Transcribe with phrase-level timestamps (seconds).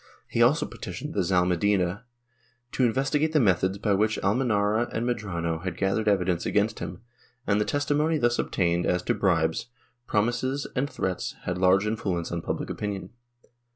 [0.27, 2.05] He also petitioned the Zalmedina
[2.71, 7.03] to investigate the methods by which Almenara and Medrano had gathered evidence against him,
[7.45, 9.67] and the testimony thus obtained as to bribes,
[10.07, 13.11] promises and threats had large influence on public opinion.